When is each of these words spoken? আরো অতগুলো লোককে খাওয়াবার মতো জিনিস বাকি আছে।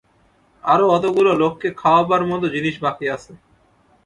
আরো 0.63 0.85
অতগুলো 0.87 1.31
লোককে 1.33 1.69
খাওয়াবার 1.77 2.21
মতো 2.25 2.45
জিনিস 2.49 2.75
বাকি 2.83 3.05
আছে। 3.09 3.31